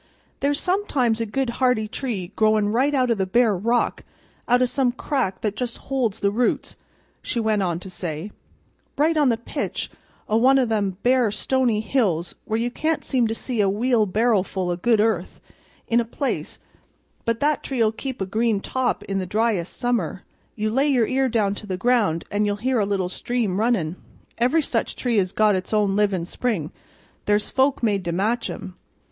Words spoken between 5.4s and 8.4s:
that just holds the roots;" she went on to say,